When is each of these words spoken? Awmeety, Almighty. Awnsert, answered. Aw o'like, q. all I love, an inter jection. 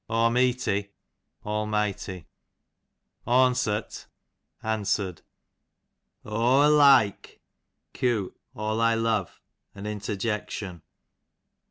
Awmeety, 0.09 0.93
Almighty. 1.45 2.25
Awnsert, 3.27 4.07
answered. 4.63 5.21
Aw 6.25 6.65
o'like, 6.65 7.39
q. 7.93 8.33
all 8.55 8.81
I 8.81 8.95
love, 8.95 9.39
an 9.75 9.85
inter 9.85 10.15
jection. 10.15 10.81